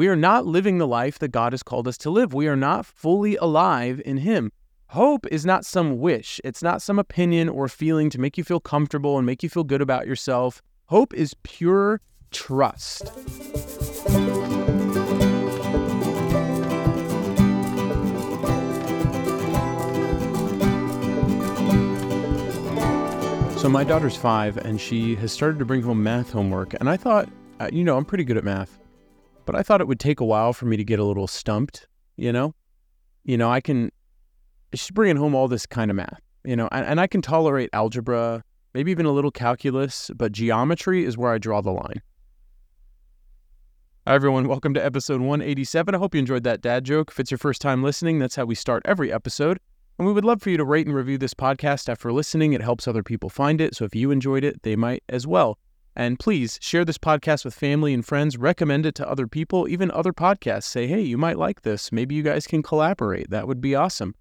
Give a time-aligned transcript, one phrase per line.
[0.00, 2.32] We are not living the life that God has called us to live.
[2.32, 4.50] We are not fully alive in Him.
[4.86, 8.60] Hope is not some wish, it's not some opinion or feeling to make you feel
[8.60, 10.62] comfortable and make you feel good about yourself.
[10.86, 12.00] Hope is pure
[12.30, 13.08] trust.
[23.58, 26.72] So my daughter's five, and she has started to bring home math homework.
[26.80, 27.28] And I thought,
[27.60, 28.79] uh, you know, I'm pretty good at math,
[29.50, 31.88] but I thought it would take a while for me to get a little stumped.
[32.16, 32.54] You know,
[33.24, 33.90] you know, I can.
[34.74, 37.68] She's bringing home all this kind of math, you know, and, and I can tolerate
[37.72, 42.00] algebra, maybe even a little calculus, but geometry is where I draw the line.
[44.06, 44.46] Hi, everyone.
[44.46, 45.96] Welcome to episode 187.
[45.96, 47.10] I hope you enjoyed that dad joke.
[47.10, 49.58] If it's your first time listening, that's how we start every episode.
[49.98, 52.52] And we would love for you to rate and review this podcast after listening.
[52.52, 53.74] It helps other people find it.
[53.74, 55.58] So if you enjoyed it, they might as well.
[56.00, 58.38] And please share this podcast with family and friends.
[58.38, 60.62] Recommend it to other people, even other podcasts.
[60.62, 61.92] Say, hey, you might like this.
[61.92, 63.28] Maybe you guys can collaborate.
[63.28, 64.14] That would be awesome.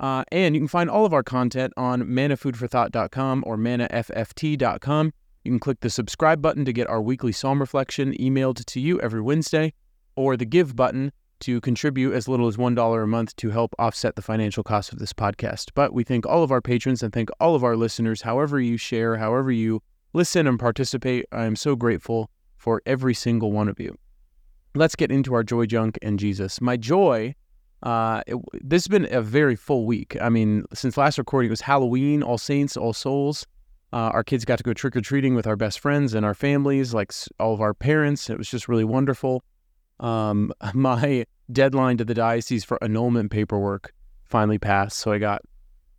[0.00, 5.12] Uh, and you can find all of our content on manafoodforthought.com or manafft.com.
[5.44, 8.98] You can click the subscribe button to get our weekly psalm reflection emailed to you
[9.02, 9.74] every Wednesday,
[10.16, 14.16] or the give button to contribute as little as $1 a month to help offset
[14.16, 15.66] the financial cost of this podcast.
[15.74, 18.78] But we thank all of our patrons and thank all of our listeners, however you
[18.78, 19.82] share, however you
[20.16, 21.26] listen and participate.
[21.30, 23.98] I am so grateful for every single one of you.
[24.74, 26.58] Let's get into our joy junk and Jesus.
[26.58, 27.34] My joy,
[27.82, 30.16] uh, it, this has been a very full week.
[30.20, 33.46] I mean, since last recording, it was Halloween, All Saints, All Souls.
[33.92, 36.34] Uh, our kids got to go trick or treating with our best friends and our
[36.34, 38.30] families, like all of our parents.
[38.30, 39.44] It was just really wonderful.
[40.00, 43.92] Um, my deadline to the diocese for annulment paperwork
[44.24, 45.42] finally passed, so I got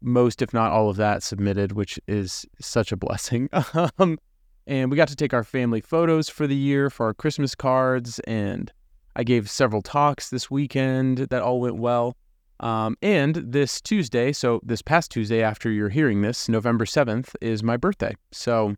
[0.02, 3.50] most, if not all of that submitted, which is such a blessing.
[4.00, 4.18] um,
[4.66, 8.20] and we got to take our family photos for the year for our Christmas cards,
[8.20, 8.72] and
[9.16, 12.16] I gave several talks this weekend that all went well.
[12.60, 17.64] Um, and this Tuesday, so this past Tuesday after you're hearing this, November 7th, is
[17.64, 18.16] my birthday.
[18.32, 18.76] So,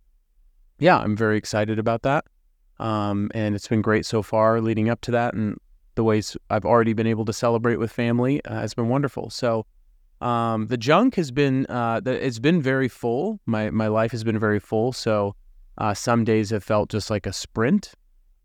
[0.79, 2.25] yeah, I'm very excited about that.
[2.79, 5.33] Um, and it's been great so far leading up to that.
[5.33, 5.57] And
[5.95, 9.29] the ways I've already been able to celebrate with family uh, has been wonderful.
[9.29, 9.65] So
[10.21, 13.39] um, the junk has been uh, the, it's been very full.
[13.45, 14.93] My my life has been very full.
[14.93, 15.35] So
[15.77, 17.93] uh, some days have felt just like a sprint,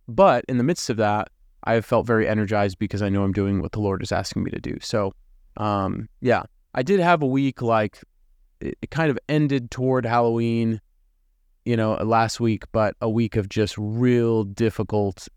[0.08, 1.28] but in the midst of that,
[1.64, 4.44] I have felt very energized because I know I'm doing what the Lord is asking
[4.44, 4.78] me to do.
[4.80, 5.12] So
[5.56, 6.42] um, yeah,
[6.74, 8.00] I did have a week like
[8.60, 10.80] it, it kind of ended toward Halloween
[11.64, 15.28] you know, last week, but a week of just real difficult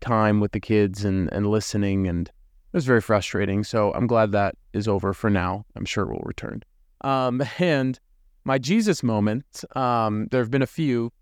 [0.00, 2.06] time with the kids and, and listening.
[2.06, 2.30] And
[2.72, 3.64] it was very frustrating.
[3.64, 5.64] So I'm glad that is over for now.
[5.74, 6.62] I'm sure it will return.
[7.02, 7.98] Um, and
[8.44, 11.12] my Jesus moment, um, there have been a few.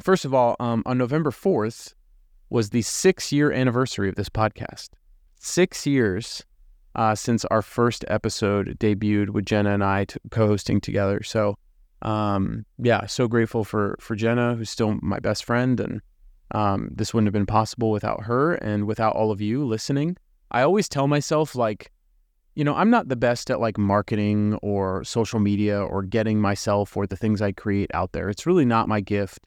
[0.00, 1.94] First of all, um, on November 4th
[2.50, 4.90] was the six year anniversary of this podcast.
[5.40, 6.44] Six years
[6.94, 11.22] uh, since our first episode debuted with Jenna and I t- co hosting together.
[11.22, 11.56] So
[12.02, 16.00] um, yeah, so grateful for for Jenna, who's still my best friend, and
[16.52, 20.16] um, this wouldn't have been possible without her and without all of you listening.
[20.50, 21.90] I always tell myself like,
[22.54, 26.96] you know, I'm not the best at like marketing or social media or getting myself
[26.96, 28.28] or the things I create out there.
[28.28, 29.40] It's really not my gift.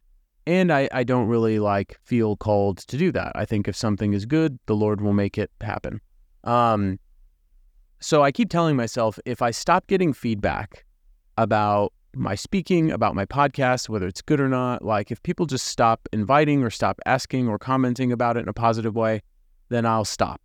[0.48, 3.34] And I, I don't really like feel called to do that.
[3.36, 6.02] I think if something is good, the Lord will make it happen.
[6.44, 7.00] Um,
[8.00, 10.86] so I keep telling myself if I stop getting feedback
[11.38, 14.84] about my speaking, about my podcast, whether it's good or not.
[14.84, 18.54] Like, if people just stop inviting or stop asking or commenting about it in a
[18.54, 19.22] positive way,
[19.70, 20.42] then I'll stop.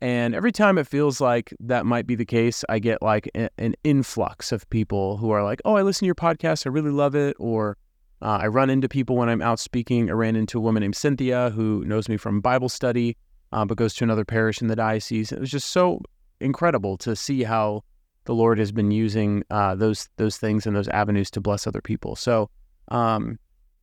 [0.00, 3.48] And every time it feels like that might be the case, I get like a,
[3.58, 6.66] an influx of people who are like, oh, I listen to your podcast.
[6.66, 7.36] I really love it.
[7.40, 7.76] Or
[8.22, 10.08] uh, I run into people when I'm out speaking.
[10.08, 13.16] I ran into a woman named Cynthia who knows me from Bible study,
[13.52, 15.32] uh, but goes to another parish in the diocese.
[15.32, 16.00] It was just so
[16.40, 17.82] incredible to see how
[18.24, 21.80] the Lord has been using uh, those those things and those avenues to bless other
[21.80, 22.14] people.
[22.14, 22.50] So
[22.88, 23.38] um,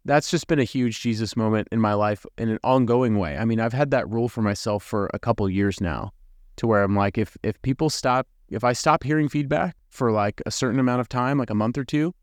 [0.06, 3.38] that's just been a huge Jesus moment in my life in an ongoing way.
[3.38, 6.12] I mean, I've had that rule for myself for a couple years now,
[6.58, 10.42] to where I'm like, if if people stop, if I stop hearing feedback for like
[10.46, 12.14] a certain amount of time, like a month or two,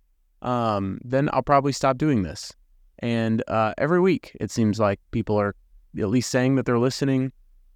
[0.43, 2.53] um, then I'll probably stop doing this.
[3.01, 5.55] And uh, every week, it seems like people are
[5.99, 7.33] at least saying that they're listening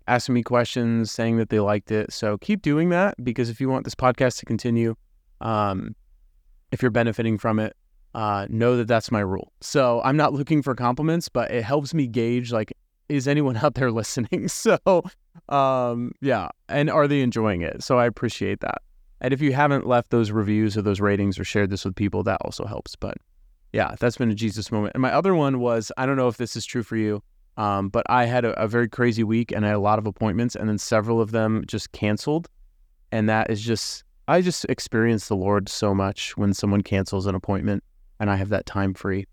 [0.09, 2.13] asking me questions, saying that they liked it.
[2.13, 4.95] So keep doing that because if you want this podcast to continue,
[5.41, 5.95] um,
[6.73, 7.77] if you're benefiting from it,
[8.17, 9.53] uh, know that that's my rule.
[9.61, 12.73] So I'm not looking for compliments, but it helps me gauge like,
[13.11, 14.49] is anyone out there listening?
[14.57, 14.79] So
[15.51, 17.85] um, yeah, and are they enjoying it?
[17.85, 18.81] So I appreciate that.
[19.21, 22.23] And if you haven't left those reviews or those ratings or shared this with people,
[22.23, 22.97] that also helps.
[22.97, 23.19] But
[23.75, 24.95] yeah, that's been a Jesus moment.
[24.95, 27.23] And my other one was I don't know if this is true for you.
[27.59, 30.07] Um, but I had a, a very crazy week and I had a lot of
[30.07, 32.49] appointments, and then several of them just canceled.
[33.13, 37.35] And that is just, I just experience the Lord so much when someone cancels an
[37.35, 37.85] appointment
[38.21, 39.27] and I have that time free.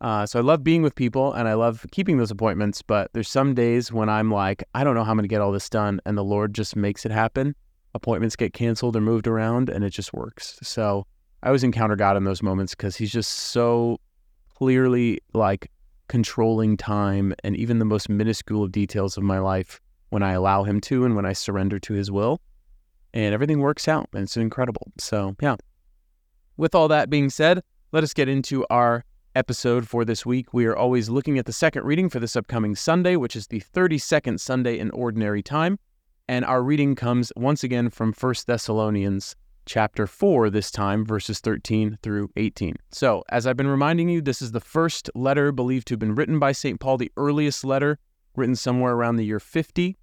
[0.00, 3.28] Uh, so I love being with people and I love keeping those appointments, but there's
[3.28, 5.70] some days when I'm like, I don't know how I'm going to get all this
[5.70, 6.00] done.
[6.04, 7.54] And the Lord just makes it happen.
[7.94, 10.58] Appointments get canceled or moved around and it just works.
[10.62, 11.06] So
[11.42, 13.98] I always encounter God in those moments because he's just so
[14.54, 15.70] clearly like
[16.08, 19.80] controlling time and even the most minuscule of details of my life
[20.10, 22.40] when I allow him to and when I surrender to his will.
[23.14, 24.92] And everything works out and it's incredible.
[24.98, 25.56] So, yeah.
[26.58, 27.62] With all that being said,
[27.96, 30.52] let us get into our episode for this week.
[30.52, 33.62] We are always looking at the second reading for this upcoming Sunday, which is the
[33.74, 35.78] 32nd Sunday in Ordinary Time.
[36.28, 39.34] And our reading comes once again from 1 Thessalonians
[39.64, 42.76] chapter 4 this time, verses 13 through 18.
[42.90, 46.14] So, as I've been reminding you, this is the first letter believed to have been
[46.14, 46.78] written by St.
[46.78, 47.98] Paul, the earliest letter
[48.34, 49.96] written somewhere around the year 50,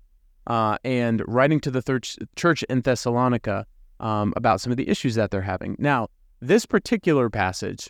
[0.47, 1.99] uh, and writing to the thir-
[2.35, 3.67] church in Thessalonica
[3.99, 5.75] um, about some of the issues that they're having.
[5.77, 6.07] Now,
[6.47, 7.89] this particular passage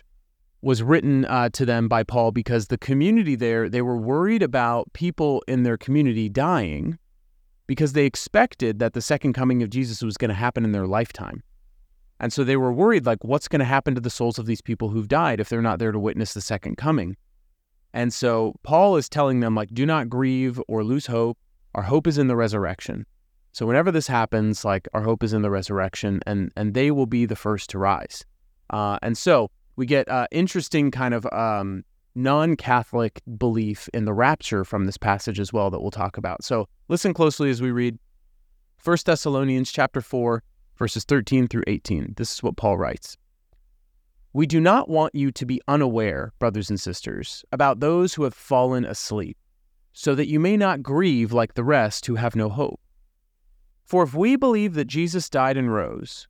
[0.62, 4.92] was written uh, to them by Paul because the community there, they were worried about
[4.94, 6.98] people in their community dying
[7.66, 10.86] because they expected that the second coming of Jesus was going to happen in their
[10.86, 11.42] lifetime.
[12.20, 14.62] And so they were worried, like, what's going to happen to the souls of these
[14.62, 17.16] people who've died if they're not there to witness the second coming?
[17.92, 21.38] And so Paul is telling them, like, do not grieve or lose hope.
[21.74, 23.04] Our hope is in the resurrection.
[23.52, 27.06] So whenever this happens, like, our hope is in the resurrection, and and they will
[27.06, 28.24] be the first to rise.
[28.70, 31.84] Uh, and so we get uh, interesting kind of um,
[32.14, 36.44] non-Catholic belief in the rapture from this passage as well that we'll talk about.
[36.44, 37.98] So listen closely as we read
[38.82, 40.42] 1 Thessalonians chapter 4
[40.76, 42.14] verses 13 through 18.
[42.16, 43.16] This is what Paul writes.
[44.32, 48.34] We do not want you to be unaware, brothers and sisters, about those who have
[48.34, 49.36] fallen asleep,
[49.92, 52.80] so that you may not grieve like the rest who have no hope.
[53.84, 56.26] For if we believe that Jesus died and rose,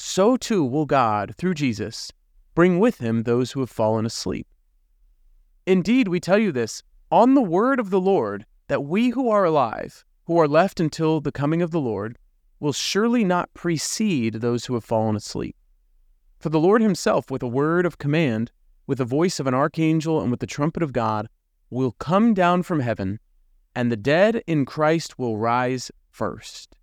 [0.00, 2.12] so too will God, through Jesus,
[2.54, 4.46] bring with him those who have fallen asleep.
[5.66, 9.44] Indeed, we tell you this on the word of the Lord, that we who are
[9.44, 12.16] alive, who are left until the coming of the Lord,
[12.60, 15.56] will surely not precede those who have fallen asleep.
[16.38, 18.52] For the Lord himself, with a word of command,
[18.86, 21.28] with the voice of an archangel, and with the trumpet of God,
[21.70, 23.18] will come down from heaven,
[23.74, 26.76] and the dead in Christ will rise first.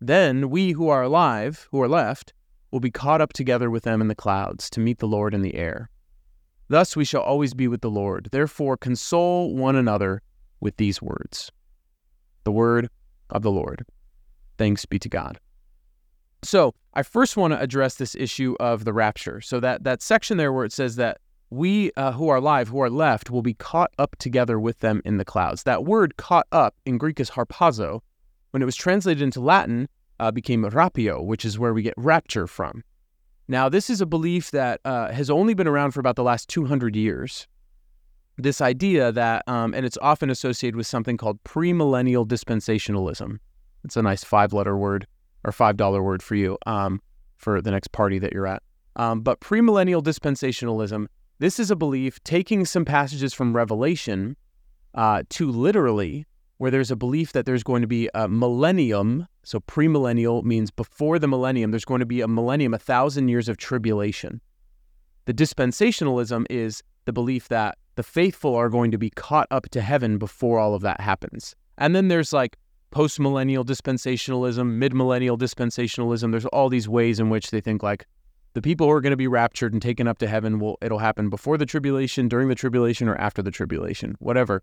[0.00, 2.32] Then we who are alive, who are left,
[2.70, 5.42] will be caught up together with them in the clouds to meet the Lord in
[5.42, 5.90] the air.
[6.68, 8.28] Thus we shall always be with the Lord.
[8.30, 10.22] Therefore, console one another
[10.60, 11.50] with these words.
[12.44, 12.88] The word
[13.30, 13.84] of the Lord.
[14.58, 15.38] Thanks be to God.
[16.42, 19.40] So, I first want to address this issue of the rapture.
[19.40, 21.18] So, that, that section there where it says that
[21.50, 25.00] we uh, who are alive, who are left, will be caught up together with them
[25.04, 25.62] in the clouds.
[25.62, 28.00] That word caught up in Greek is harpazo.
[28.50, 29.88] When it was translated into Latin,
[30.20, 32.82] uh, became rapio, which is where we get rapture from.
[33.48, 36.48] Now, this is a belief that uh, has only been around for about the last
[36.48, 37.46] 200 years.
[38.36, 43.38] This idea that, um, and it's often associated with something called premillennial dispensationalism.
[43.84, 45.06] It's a nice five letter word
[45.44, 47.00] or $5 word for you um,
[47.36, 48.62] for the next party that you're at.
[48.96, 51.06] Um, but premillennial dispensationalism,
[51.38, 54.36] this is a belief taking some passages from Revelation
[54.94, 56.26] uh, to literally
[56.58, 59.26] where there's a belief that there's going to be a millennium.
[59.44, 63.48] So premillennial means before the millennium, there's going to be a millennium, a thousand years
[63.48, 64.40] of tribulation.
[65.24, 69.80] The dispensationalism is the belief that the faithful are going to be caught up to
[69.80, 71.54] heaven before all of that happens.
[71.78, 72.56] And then there's like
[72.90, 76.30] postmillennial dispensationalism, midmillennial dispensationalism.
[76.30, 78.06] There's all these ways in which they think like
[78.54, 80.98] the people who are going to be raptured and taken up to heaven will it'll
[80.98, 84.62] happen before the tribulation, during the tribulation, or after the tribulation, whatever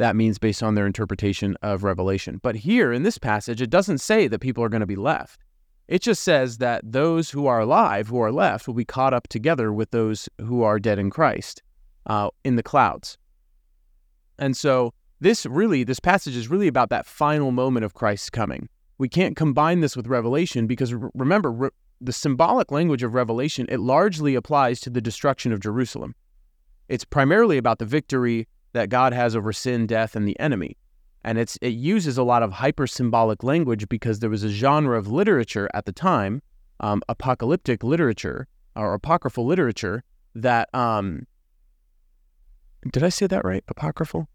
[0.00, 2.40] that means based on their interpretation of Revelation.
[2.42, 5.40] But here in this passage, it doesn't say that people are going to be left.
[5.88, 9.28] It just says that those who are alive, who are left, will be caught up
[9.28, 11.62] together with those who are dead in Christ
[12.06, 13.18] uh, in the clouds.
[14.38, 18.70] And so this really, this passage is really about that final moment of Christ's coming.
[18.96, 23.80] We can't combine this with Revelation because remember, re- the symbolic language of Revelation, it
[23.80, 26.14] largely applies to the destruction of Jerusalem.
[26.88, 30.76] It's primarily about the victory that God has over sin, death, and the enemy.
[31.22, 34.98] And it's it uses a lot of hyper symbolic language because there was a genre
[34.98, 36.40] of literature at the time,
[36.80, 40.02] um, apocalyptic literature or apocryphal literature
[40.34, 41.26] that um,
[42.90, 43.62] did I say that right?
[43.68, 44.28] Apocryphal?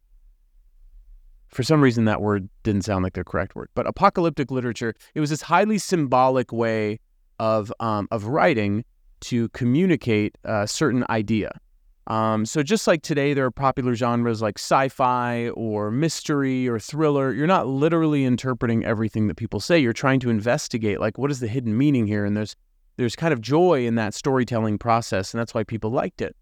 [1.48, 3.70] For some reason, that word didn't sound like the correct word.
[3.76, 7.00] But apocalyptic literature, it was this highly symbolic way
[7.40, 8.84] of um, of writing
[9.22, 11.60] to communicate a certain idea.
[12.08, 17.34] Um, so just like today, there are popular genres like sci-fi or mystery or thriller.
[17.34, 19.80] You're not literally interpreting everything that people say.
[19.80, 22.24] You're trying to investigate, like, what is the hidden meaning here?
[22.24, 22.56] And there's
[22.98, 26.36] there's kind of joy in that storytelling process, and that's why people liked it.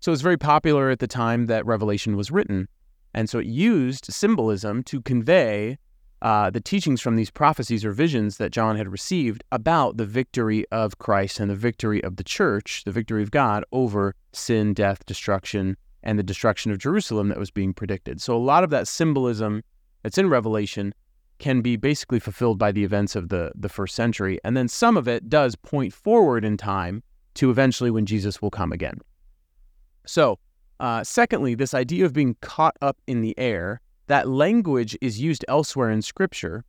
[0.00, 2.68] So it was very popular at the time that Revelation was written,
[3.14, 5.78] and so it used symbolism to convey
[6.22, 10.66] uh, the teachings from these prophecies or visions that John had received about the victory
[10.72, 15.04] of Christ and the victory of the church, the victory of God over sin, death,
[15.06, 18.20] destruction, and the destruction of Jerusalem that was being predicted.
[18.20, 19.62] So a lot of that symbolism
[20.02, 20.94] that's in Revelation
[21.38, 24.38] can be basically fulfilled by the events of the, the first century.
[24.42, 27.02] And then some of it does point forward in time
[27.34, 29.00] to eventually when Jesus will come again.
[30.06, 30.38] So,
[30.80, 35.44] uh, secondly, this idea of being caught up in the air that language is used
[35.48, 36.64] elsewhere in Scripture,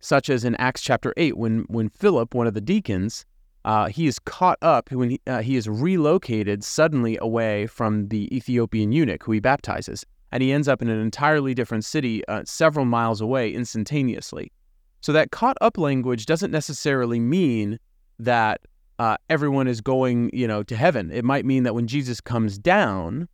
[0.00, 3.24] such as in Acts chapter 8, when, when Philip, one of the deacons,
[3.64, 8.34] uh, he is caught up when he, uh, he is relocated suddenly away from the
[8.34, 12.42] Ethiopian eunuch who he baptizes, and he ends up in an entirely different city uh,
[12.44, 14.52] several miles away instantaneously.
[15.00, 17.78] So that caught up language doesn't necessarily mean
[18.18, 18.60] that
[18.98, 21.10] uh, everyone is going, you know, to heaven.
[21.10, 23.28] It might mean that when Jesus comes down,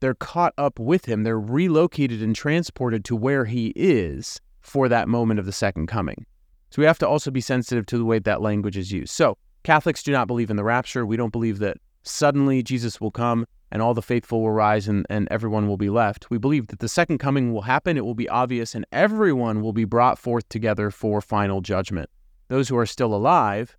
[0.00, 1.22] they're caught up with him.
[1.22, 6.26] They're relocated and transported to where he is for that moment of the second coming.
[6.70, 9.12] So we have to also be sensitive to the way that language is used.
[9.12, 11.04] So Catholics do not believe in the rapture.
[11.04, 15.06] We don't believe that suddenly Jesus will come and all the faithful will rise and,
[15.10, 16.30] and everyone will be left.
[16.30, 19.72] We believe that the second coming will happen, it will be obvious, and everyone will
[19.72, 22.10] be brought forth together for final judgment.
[22.48, 23.76] Those who are still alive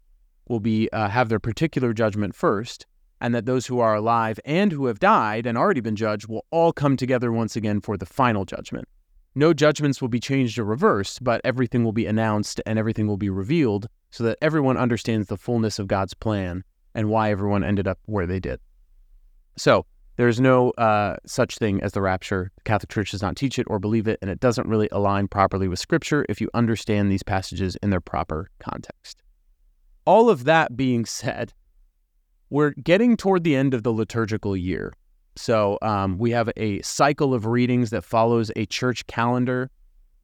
[0.47, 2.85] will be uh, have their particular judgment first,
[3.21, 6.45] and that those who are alive and who have died and already been judged will
[6.51, 8.87] all come together once again for the final judgment.
[9.35, 13.15] No judgments will be changed or reversed, but everything will be announced and everything will
[13.15, 16.63] be revealed so that everyone understands the fullness of God's plan
[16.93, 18.59] and why everyone ended up where they did.
[19.55, 19.85] So,
[20.17, 22.51] there's no uh, such thing as the rapture.
[22.57, 25.27] The Catholic Church does not teach it or believe it, and it doesn't really align
[25.27, 29.23] properly with Scripture if you understand these passages in their proper context.
[30.05, 31.53] All of that being said,
[32.51, 34.93] we're getting toward the end of the liturgical year.
[35.37, 39.71] So um, we have a cycle of readings that follows a church calendar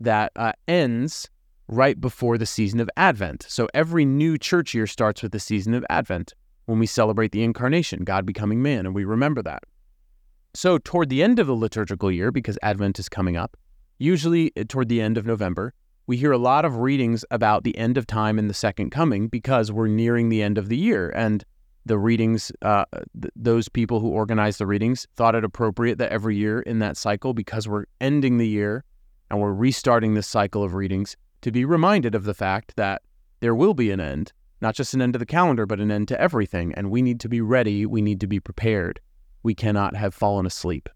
[0.01, 1.29] that uh, ends
[1.69, 3.45] right before the season of Advent.
[3.47, 6.33] So every new church year starts with the season of Advent
[6.65, 9.63] when we celebrate the incarnation, God becoming man, and we remember that.
[10.53, 13.55] So toward the end of the liturgical year, because Advent is coming up,
[13.99, 15.73] usually uh, toward the end of November,
[16.07, 19.29] we hear a lot of readings about the end of time and the second coming
[19.29, 21.09] because we're nearing the end of the year.
[21.15, 21.45] And
[21.87, 22.85] the readings, uh,
[23.19, 26.97] th- those people who organized the readings thought it appropriate that every year in that
[26.97, 28.83] cycle, because we're ending the year
[29.29, 33.01] and we're restarting this cycle of readings, to be reminded of the fact that
[33.39, 36.07] there will be an end, not just an end to the calendar, but an end
[36.07, 36.73] to everything.
[36.73, 37.85] And we need to be ready.
[37.85, 38.99] We need to be prepared.
[39.43, 40.89] We cannot have fallen asleep.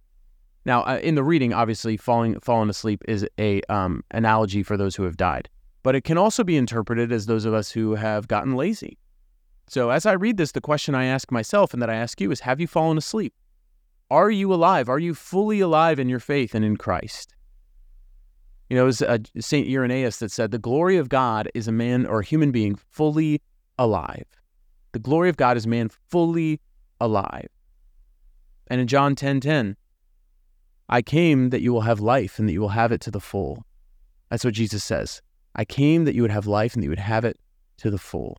[0.65, 2.37] Now, uh, in the reading, obviously, falling
[2.69, 5.49] asleep is a um, analogy for those who have died,
[5.83, 8.99] but it can also be interpreted as those of us who have gotten lazy
[9.71, 12.29] so as I read this, the question I ask myself and that I ask you
[12.29, 13.33] is Have you fallen asleep?
[14.09, 14.89] Are you alive?
[14.89, 17.33] Are you fully alive in your faith and in Christ?
[18.69, 19.69] You know, it was uh, St.
[19.69, 23.41] Irenaeus that said, The glory of God is a man or a human being fully
[23.79, 24.25] alive.
[24.91, 26.59] The glory of God is man fully
[26.99, 27.47] alive.
[28.67, 29.77] And in John 10 10,
[30.89, 33.21] I came that you will have life and that you will have it to the
[33.21, 33.63] full.
[34.29, 35.21] That's what Jesus says.
[35.55, 37.39] I came that you would have life and that you would have it
[37.77, 38.37] to the full.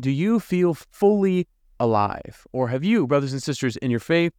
[0.00, 1.48] Do you feel fully
[1.80, 2.46] alive?
[2.52, 4.32] Or have you, brothers and sisters, in your faith,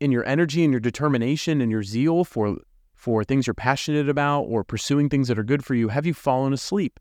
[0.00, 2.56] in your energy, in your determination, in your zeal for,
[2.94, 6.14] for things you're passionate about or pursuing things that are good for you, have you
[6.14, 6.98] fallen asleep?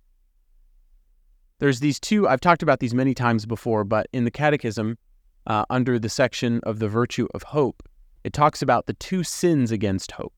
[1.59, 4.97] There's these two, I've talked about these many times before, but in the Catechism,
[5.47, 7.81] uh, under the section of the virtue of hope,
[8.23, 10.33] it talks about the two sins against hope.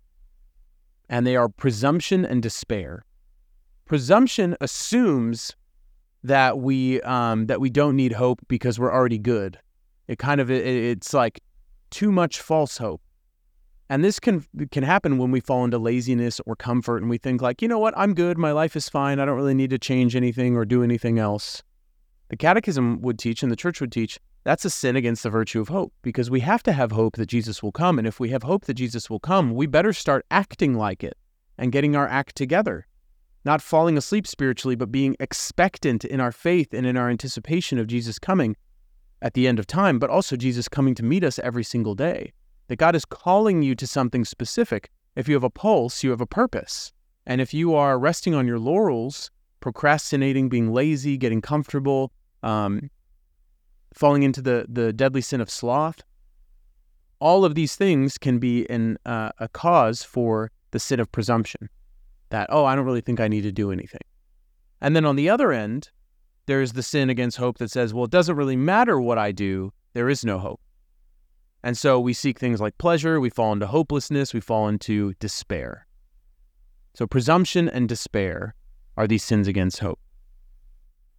[1.09, 3.03] And they are presumption and despair.
[3.85, 5.55] Presumption assumes
[6.23, 9.59] that we um, that we don't need hope because we're already good.
[10.07, 11.41] It kind of it, it's like
[11.89, 13.01] too much false hope.
[13.89, 17.41] And this can can happen when we fall into laziness or comfort and we think
[17.41, 19.79] like, you know what, I'm good, my life is fine, I don't really need to
[19.79, 21.63] change anything or do anything else.
[22.29, 25.59] The catechism would teach and the church would teach that's a sin against the virtue
[25.59, 28.29] of hope because we have to have hope that Jesus will come and if we
[28.29, 31.17] have hope that Jesus will come, we better start acting like it
[31.57, 32.87] and getting our act together
[33.45, 37.87] not falling asleep spiritually, but being expectant in our faith and in our anticipation of
[37.87, 38.55] Jesus coming
[39.21, 42.33] at the end of time, but also Jesus coming to meet us every single day.
[42.67, 44.89] That God is calling you to something specific.
[45.15, 46.93] If you have a pulse, you have a purpose.
[47.25, 52.11] And if you are resting on your laurels, procrastinating, being lazy, getting comfortable,
[52.43, 52.89] um,
[53.93, 56.01] falling into the, the deadly sin of sloth,
[57.19, 58.65] all of these things can be
[59.05, 61.69] uh, a cause for the sin of presumption
[62.29, 64.01] that, oh, I don't really think I need to do anything.
[64.81, 65.89] And then on the other end,
[66.45, 69.71] there's the sin against hope that says, well, it doesn't really matter what I do,
[69.93, 70.61] there is no hope.
[71.63, 75.85] And so we seek things like pleasure, we fall into hopelessness, we fall into despair.
[76.93, 78.55] So presumption and despair
[78.97, 79.99] are these sins against hope.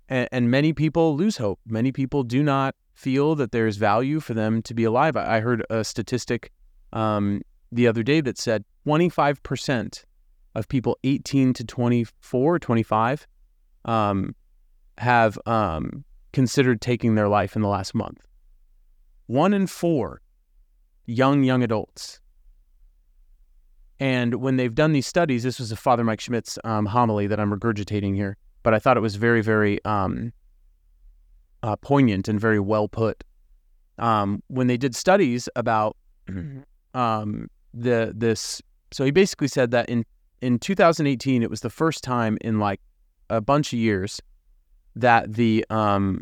[0.09, 1.61] And, and many people lose hope.
[1.67, 5.17] Many people do not feel that there's value for them to be alive.
[5.17, 6.51] I heard a statistic
[6.93, 10.05] um, the other day that said 25%
[10.55, 13.27] of people 18 to 24, 25
[13.85, 14.35] um,
[14.99, 18.21] have um, considered taking their life in the last month.
[19.27, 20.21] One in four
[21.07, 22.21] young, young adults.
[23.99, 27.39] And when they've done these studies, this was a Father Mike Schmitz um, homily that
[27.39, 30.33] I'm regurgitating here, but I thought it was very, very um,
[31.63, 33.23] uh, poignant and very well put.
[33.99, 35.97] Um, when they did studies about
[36.95, 40.07] um, the this, so he basically said that in
[40.41, 42.81] in 2018, it was the first time in like
[43.29, 44.21] a bunch of years
[44.97, 46.21] that the um,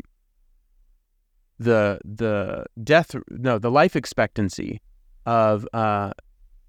[1.57, 4.81] the the death no the life expectancy
[5.25, 6.11] of uh,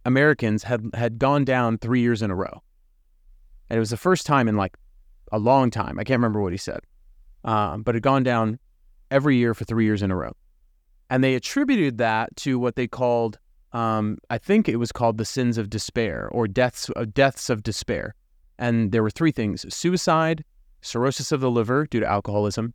[0.04, 2.62] Americans had had gone down three years in a row,
[3.68, 4.76] and it was the first time in like
[5.32, 5.98] a long time.
[5.98, 6.80] I can't remember what he said,
[7.44, 8.58] um, but had gone down
[9.10, 10.32] every year for three years in a row,
[11.08, 13.38] and they attributed that to what they called
[13.72, 17.62] um, I think it was called the sins of despair or deaths of deaths of
[17.62, 18.14] despair,
[18.58, 20.44] and there were three things: suicide,
[20.80, 22.74] cirrhosis of the liver due to alcoholism,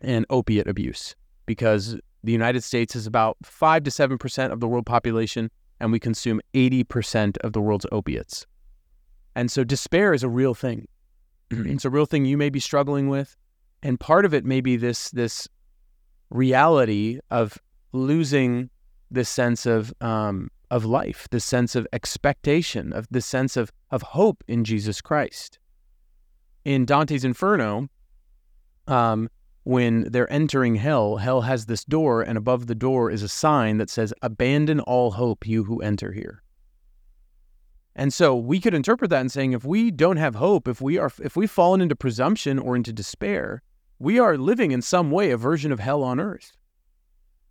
[0.00, 1.14] and opiate abuse
[1.46, 6.00] because the United States is about 5 to 7% of the world population, and we
[6.00, 8.46] consume 80% of the world's opiates.
[9.36, 10.88] And so despair is a real thing.
[11.50, 13.36] it's a real thing you may be struggling with.
[13.82, 15.48] And part of it may be this, this
[16.30, 17.58] reality of
[17.92, 18.70] losing
[19.10, 24.02] this sense of, um, of life, this sense of expectation, of this sense of, of
[24.02, 25.58] hope in Jesus Christ.
[26.64, 27.88] In Dante's Inferno,
[28.88, 29.28] um,
[29.64, 33.78] when they're entering hell, hell has this door, and above the door is a sign
[33.78, 36.42] that says, Abandon all hope, you who enter here.
[37.96, 40.98] And so we could interpret that in saying if we don't have hope, if we
[40.98, 43.62] are if we've fallen into presumption or into despair,
[43.98, 46.56] we are living in some way a version of hell on earth.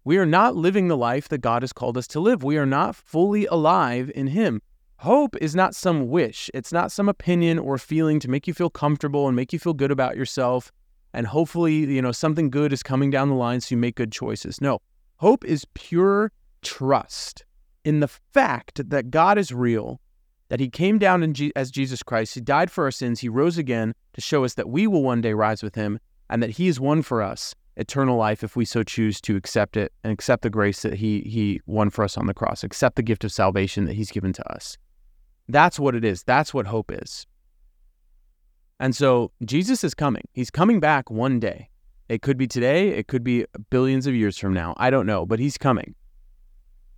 [0.06, 2.44] We are not living the life that God has called us to live.
[2.44, 4.62] We are not fully alive in Him.
[5.00, 8.70] Hope is not some wish, it's not some opinion or feeling to make you feel
[8.70, 10.72] comfortable and make you feel good about yourself
[11.16, 14.12] and hopefully, you know, something good is coming down the line so you make good
[14.12, 14.60] choices.
[14.60, 14.82] No,
[15.18, 17.46] hope is pure trust
[17.86, 20.02] in the fact that God is real,
[20.50, 23.96] that he came down as Jesus Christ, he died for our sins, he rose again
[24.14, 26.80] to show us that we will one day rise with him, and that he is
[26.80, 30.50] one for us eternal life if we so choose to accept it and accept the
[30.50, 33.86] grace that he he won for us on the cross, accept the gift of salvation
[33.86, 34.78] that he's given to us.
[35.48, 36.24] That's what it is.
[36.24, 37.28] That's what hope is.
[38.80, 40.24] And so Jesus is coming.
[40.34, 41.70] He's coming back one day.
[42.08, 44.76] It could be today, it could be billions of years from now.
[44.78, 45.96] I don't know, but he's coming.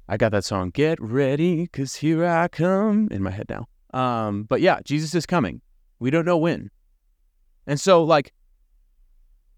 [0.09, 3.67] I got that song, Get Ready, because here I come, in my head now.
[3.93, 5.61] Um, but yeah, Jesus is coming.
[5.99, 6.69] We don't know when.
[7.67, 8.33] And so, like,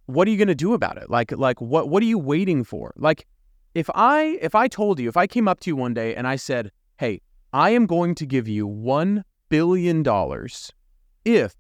[0.10, 1.10] what are you going to do about it?
[1.10, 2.94] Like, like what, what are you waiting for?
[2.98, 3.28] Like,
[3.76, 6.28] if I, if I told you, if I came up to you one day and
[6.28, 7.22] I said, hey,
[7.54, 10.04] I am going to give you $1 billion
[11.26, 11.56] if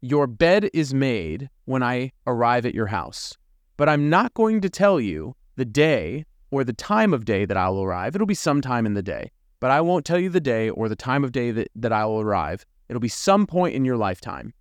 [0.00, 3.36] your bed is made when I arrive at your house,
[3.76, 7.56] but I'm not going to tell you the day or the time of day that
[7.56, 8.14] I'll arrive.
[8.14, 10.94] It'll be sometime in the day, but I won't tell you the day or the
[10.94, 12.64] time of day that, that I will arrive.
[12.88, 14.54] It'll be some point in your lifetime.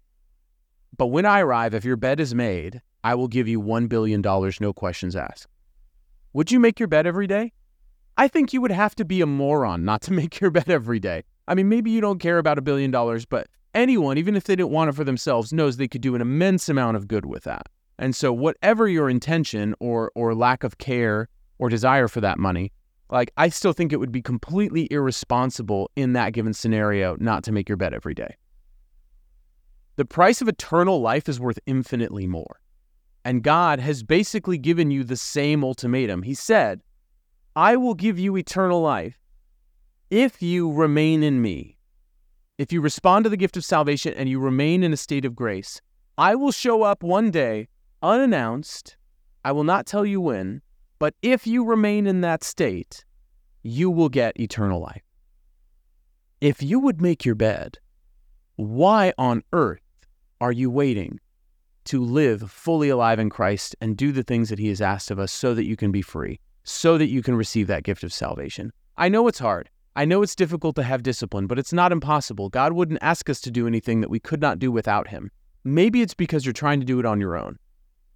[0.97, 4.19] But when I arrive, if your bed is made, I will give you $1 billion,
[4.19, 5.47] no questions asked.
[6.33, 7.53] Would you make your bed every day?
[8.17, 10.99] I think you would have to be a moron not to make your bed every
[10.99, 11.23] day.
[11.47, 14.55] I mean, maybe you don't care about a billion dollars, but anyone, even if they
[14.55, 17.43] didn't want it for themselves, knows they could do an immense amount of good with
[17.43, 17.67] that.
[17.99, 22.73] And so, whatever your intention or or lack of care or desire for that money,
[23.11, 27.51] like I still think it would be completely irresponsible in that given scenario not to
[27.51, 28.35] make your bed every day.
[29.95, 32.59] The price of eternal life is worth infinitely more.
[33.25, 36.23] And God has basically given you the same ultimatum.
[36.23, 36.81] He said,
[37.55, 39.19] I will give you eternal life
[40.09, 41.75] if you remain in me
[42.57, 45.35] if you respond to the gift of salvation and you remain in a state of
[45.35, 45.81] grace,
[46.17, 47.67] I will show up one day
[48.01, 48.95] unannounced.
[49.43, 50.61] I will not tell you when,
[50.97, 53.03] but if you remain in that state,
[53.63, 55.03] you will get eternal life.
[56.39, 57.79] If you would make your bed,
[58.55, 59.81] why on earth
[60.39, 61.19] are you waiting
[61.85, 65.19] to live fully alive in Christ and do the things that He has asked of
[65.19, 66.39] us so that you can be free?
[66.65, 68.73] so that you can receive that gift of salvation.
[68.97, 69.69] I know it's hard.
[69.95, 72.49] I know it's difficult to have discipline, but it's not impossible.
[72.49, 75.31] God wouldn't ask us to do anything that we could not do without Him.
[75.63, 77.57] Maybe it's because you're trying to do it on your own.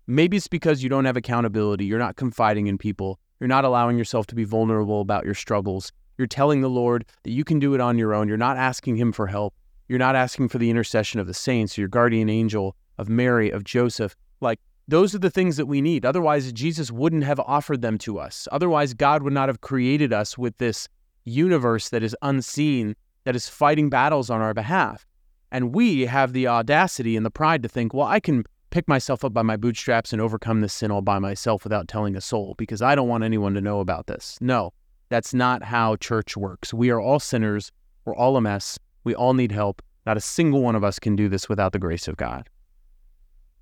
[0.07, 3.97] Maybe it's because you don't have accountability, you're not confiding in people, you're not allowing
[3.97, 5.91] yourself to be vulnerable about your struggles.
[6.17, 8.27] You're telling the Lord that you can do it on your own.
[8.27, 9.53] You're not asking Him for help.
[9.87, 13.49] You're not asking for the intercession of the saints, or your guardian angel, of Mary,
[13.49, 14.15] of Joseph.
[14.41, 16.05] Like, those are the things that we need.
[16.05, 18.47] Otherwise, Jesus wouldn't have offered them to us.
[18.51, 20.87] Otherwise, God would not have created us with this
[21.23, 25.05] universe that is unseen, that is fighting battles on our behalf.
[25.51, 29.23] And we have the audacity and the pride to think, well, I can pick myself
[29.23, 32.55] up by my bootstraps and overcome this sin all by myself without telling a soul
[32.57, 34.37] because I don't want anyone to know about this.
[34.41, 34.73] No,
[35.09, 36.73] that's not how church works.
[36.73, 37.71] We are all sinners.
[38.05, 38.77] We're all a mess.
[39.03, 39.81] We all need help.
[40.05, 42.49] Not a single one of us can do this without the grace of God.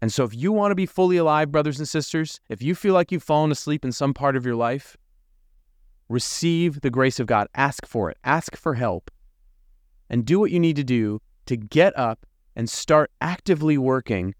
[0.02, 2.94] And so, if you want to be fully alive, brothers and sisters, if you feel
[2.94, 4.96] like you've fallen asleep in some part of your life,
[6.10, 7.48] receive the grace of God.
[7.56, 9.12] Ask for it, ask for help,
[10.10, 14.34] and do what you need to do to get up and start actively working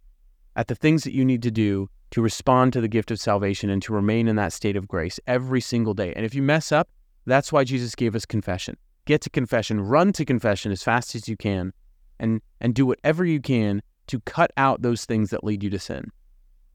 [0.56, 3.70] at the things that you need to do to respond to the gift of salvation
[3.70, 6.14] and to remain in that state of grace every single day.
[6.16, 6.90] And if you mess up,
[7.26, 8.78] that's why Jesus gave us confession.
[9.06, 11.74] Get to confession, run to confession as fast as you can,
[12.20, 15.80] and, and do whatever you can to cut out those things that lead you to
[15.80, 16.12] sin.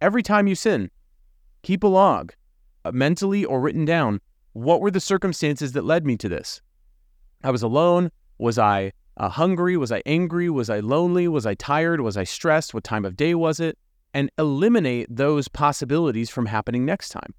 [0.01, 0.91] Every time you sin,
[1.63, 2.33] keep a log,
[2.85, 4.21] uh, mentally or written down.
[4.53, 6.61] What were the circumstances that led me to this?
[7.45, 8.11] I was alone.
[8.39, 9.77] Was I uh, hungry?
[9.77, 10.51] Was I angry?
[10.51, 11.29] Was I lonely?
[11.29, 12.01] Was I tired?
[12.01, 12.75] Was I stressed?
[12.75, 13.79] What time of day was it?
[14.15, 17.35] And eliminate those possibilities from happening next time.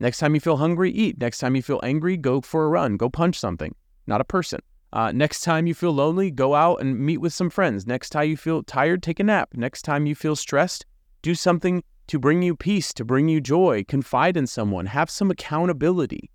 [0.00, 1.18] Next time you feel hungry, eat.
[1.18, 2.96] Next time you feel angry, go for a run.
[2.96, 3.74] Go punch something,
[4.06, 4.60] not a person.
[4.92, 7.86] Uh, next time you feel lonely, go out and meet with some friends.
[7.86, 9.50] Next time you feel tired, take a nap.
[9.54, 10.86] Next time you feel stressed,
[11.20, 13.84] do something to bring you peace, to bring you joy.
[13.84, 16.30] Confide in someone, have some accountability.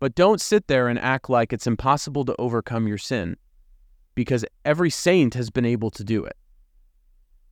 [0.00, 3.36] But don't sit there and act like it's impossible to overcome your sin
[4.14, 6.36] because every saint has been able to do it.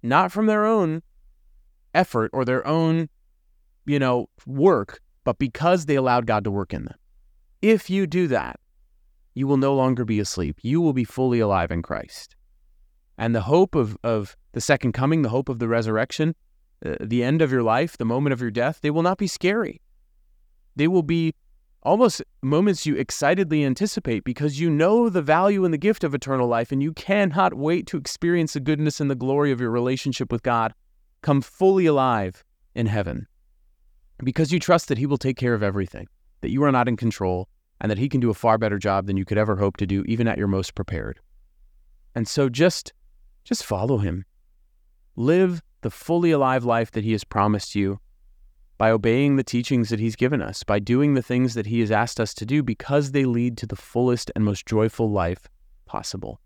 [0.03, 1.03] Not from their own
[1.95, 3.09] effort or their own,
[3.85, 6.95] you know, work, but because they allowed God to work in them.
[7.61, 8.59] If you do that,
[9.35, 10.59] you will no longer be asleep.
[10.63, 12.37] You will be fully alive in Christ.
[13.19, 16.35] And the hope of, of the second coming, the hope of the resurrection,
[16.85, 19.27] uh, the end of your life, the moment of your death, they will not be
[19.27, 19.81] scary.
[20.77, 21.35] They will be
[21.83, 26.47] almost moments you excitedly anticipate because you know the value and the gift of eternal
[26.47, 30.31] life and you cannot wait to experience the goodness and the glory of your relationship
[30.31, 30.73] with God
[31.23, 33.27] come fully alive in heaven
[34.23, 36.07] because you trust that He will take care of everything,
[36.41, 37.49] that you are not in control,
[37.83, 39.87] and that He can do a far better job than you could ever hope to
[39.87, 41.19] do, even at your most prepared.
[42.15, 42.93] And so just,
[43.45, 44.25] just follow Him.
[45.17, 47.99] Live the fully alive life that He has promised you
[48.79, 51.91] by obeying the teachings that He's given us, by doing the things that He has
[51.91, 55.49] asked us to do because they lead to the fullest and most joyful life
[55.85, 56.41] possible.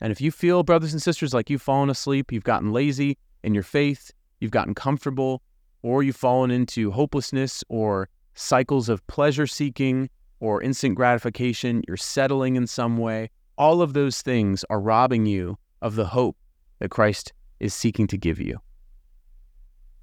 [0.00, 3.52] And if you feel, brothers and sisters, like you've fallen asleep, you've gotten lazy in
[3.52, 5.42] your faith, you've gotten comfortable,
[5.82, 10.08] or you've fallen into hopelessness or cycles of pleasure seeking
[10.40, 15.58] or instant gratification, you're settling in some way, all of those things are robbing you
[15.82, 16.36] of the hope
[16.78, 18.60] that Christ is seeking to give you.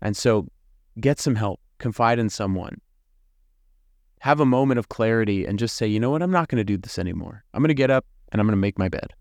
[0.01, 0.47] And so
[0.99, 2.79] get some help confide in someone,
[4.19, 6.63] have a moment of clarity, and just say, you know what, I'm not going to
[6.63, 7.43] do this anymore.
[7.53, 9.13] I'm going to get up and I'm going to make my bed.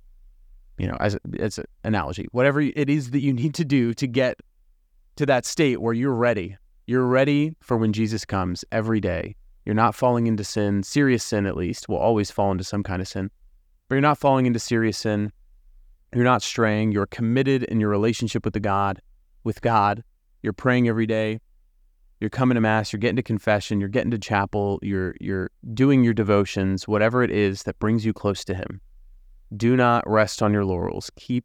[0.79, 4.07] You know, as, as an analogy, whatever it is that you need to do to
[4.09, 4.41] get
[5.17, 6.57] to that state where you're ready.
[6.87, 9.37] You're ready for when Jesus comes every day.
[9.65, 11.89] You're not falling into sin, serious sin at least.
[11.89, 13.31] We'll always fall into some kind of sin,
[13.89, 15.33] but you're not falling into serious sin.
[16.15, 16.93] You're not straying.
[16.93, 19.01] You're committed in your relationship with the God,
[19.43, 20.05] with God.
[20.43, 21.41] You're praying every day
[22.25, 26.03] you're coming to mass, you're getting to confession, you're getting to chapel, you're you're doing
[26.03, 28.81] your devotions, whatever it is that brings you close to him.
[29.55, 31.11] Do not rest on your laurels.
[31.17, 31.45] Keep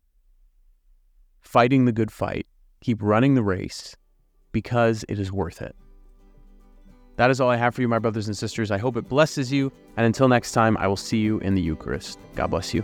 [1.42, 2.48] fighting the good fight.
[2.82, 3.96] Keep running the race
[4.54, 5.76] because it is worth it.
[7.20, 8.72] That is all I have for you, my brothers and sisters.
[8.72, 9.74] I hope it blesses you.
[9.98, 12.18] And until next time, I will see you in the Eucharist.
[12.34, 12.82] God bless you.